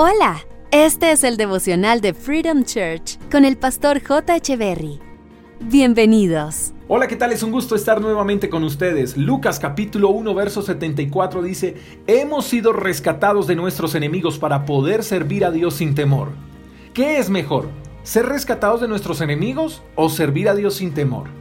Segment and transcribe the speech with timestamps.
[0.00, 4.38] Hola, este es el devocional de Freedom Church con el pastor J.
[4.56, 5.00] Berry.
[5.58, 6.72] Bienvenidos.
[6.86, 7.32] Hola, ¿qué tal?
[7.32, 9.16] Es un gusto estar nuevamente con ustedes.
[9.16, 11.74] Lucas capítulo 1, verso 74 dice,
[12.06, 16.28] Hemos sido rescatados de nuestros enemigos para poder servir a Dios sin temor.
[16.94, 17.68] ¿Qué es mejor?
[18.04, 21.37] ¿Ser rescatados de nuestros enemigos o servir a Dios sin temor?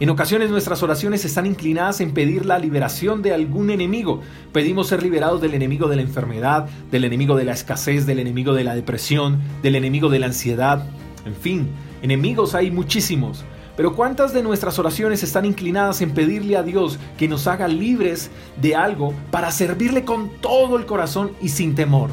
[0.00, 4.22] En ocasiones nuestras oraciones están inclinadas en pedir la liberación de algún enemigo.
[4.52, 8.54] Pedimos ser liberados del enemigo de la enfermedad, del enemigo de la escasez, del enemigo
[8.54, 10.84] de la depresión, del enemigo de la ansiedad.
[11.24, 11.68] En fin,
[12.02, 13.44] enemigos hay muchísimos.
[13.76, 18.32] Pero ¿cuántas de nuestras oraciones están inclinadas en pedirle a Dios que nos haga libres
[18.60, 22.10] de algo para servirle con todo el corazón y sin temor?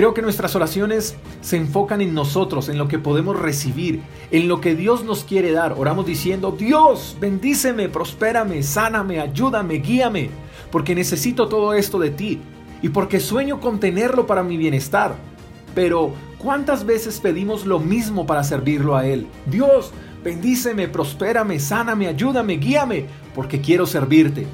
[0.00, 4.00] Creo que nuestras oraciones se enfocan en nosotros, en lo que podemos recibir,
[4.30, 5.74] en lo que Dios nos quiere dar.
[5.76, 10.30] Oramos diciendo, Dios, bendíceme, prospérame, sáname, ayúdame, guíame,
[10.70, 12.40] porque necesito todo esto de ti
[12.80, 15.16] y porque sueño con tenerlo para mi bienestar.
[15.74, 19.26] Pero, ¿cuántas veces pedimos lo mismo para servirlo a Él?
[19.50, 19.92] Dios,
[20.24, 24.46] bendíceme, prospérame, sáname, ayúdame, guíame, porque quiero servirte.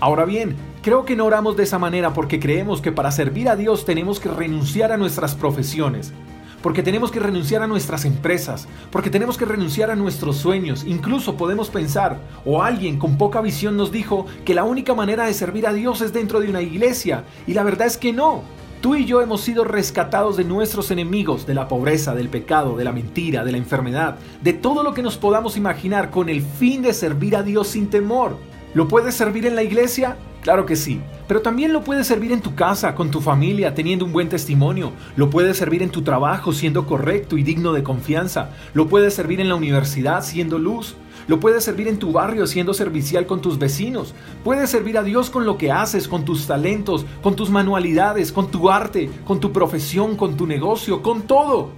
[0.00, 3.54] Ahora bien, Creo que no oramos de esa manera porque creemos que para servir a
[3.54, 6.12] Dios tenemos que renunciar a nuestras profesiones,
[6.60, 10.82] porque tenemos que renunciar a nuestras empresas, porque tenemos que renunciar a nuestros sueños.
[10.84, 15.34] Incluso podemos pensar, o alguien con poca visión nos dijo que la única manera de
[15.34, 18.42] servir a Dios es dentro de una iglesia, y la verdad es que no.
[18.80, 22.82] Tú y yo hemos sido rescatados de nuestros enemigos, de la pobreza, del pecado, de
[22.82, 26.82] la mentira, de la enfermedad, de todo lo que nos podamos imaginar con el fin
[26.82, 28.36] de servir a Dios sin temor.
[28.74, 30.16] ¿Lo puedes servir en la iglesia?
[30.42, 34.04] Claro que sí, pero también lo puedes servir en tu casa, con tu familia, teniendo
[34.04, 34.92] un buen testimonio.
[35.14, 38.50] Lo puedes servir en tu trabajo, siendo correcto y digno de confianza.
[38.74, 40.96] Lo puedes servir en la universidad, siendo luz.
[41.28, 44.16] Lo puedes servir en tu barrio, siendo servicial con tus vecinos.
[44.42, 48.50] Puedes servir a Dios con lo que haces, con tus talentos, con tus manualidades, con
[48.50, 51.70] tu arte, con tu profesión, con tu negocio, con todo.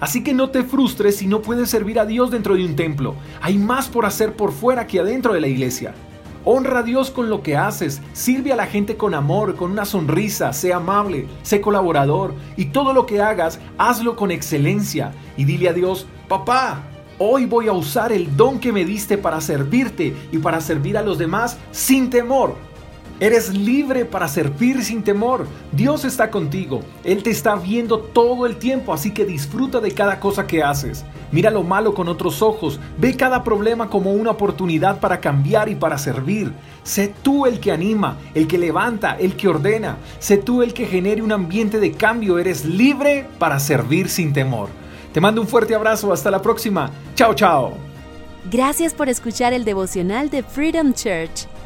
[0.00, 3.14] Así que no te frustres si no puedes servir a Dios dentro de un templo.
[3.40, 5.94] Hay más por hacer por fuera que adentro de la iglesia.
[6.50, 9.84] Honra a Dios con lo que haces, sirve a la gente con amor, con una
[9.84, 15.68] sonrisa, sé amable, sé colaborador y todo lo que hagas, hazlo con excelencia y dile
[15.68, 16.84] a Dios, papá,
[17.18, 21.02] hoy voy a usar el don que me diste para servirte y para servir a
[21.02, 22.54] los demás sin temor.
[23.20, 25.48] Eres libre para servir sin temor.
[25.72, 26.82] Dios está contigo.
[27.02, 31.04] Él te está viendo todo el tiempo, así que disfruta de cada cosa que haces.
[31.32, 32.78] Mira lo malo con otros ojos.
[32.96, 36.52] Ve cada problema como una oportunidad para cambiar y para servir.
[36.84, 39.96] Sé tú el que anima, el que levanta, el que ordena.
[40.20, 42.38] Sé tú el que genere un ambiente de cambio.
[42.38, 44.68] Eres libre para servir sin temor.
[45.12, 46.12] Te mando un fuerte abrazo.
[46.12, 46.92] Hasta la próxima.
[47.16, 47.72] Chao, chao.
[48.48, 51.48] Gracias por escuchar el devocional de Freedom Church